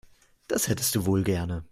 Das 0.47 0.67
hättest 0.67 0.95
du 0.95 1.05
wohl 1.05 1.23
gerne. 1.23 1.63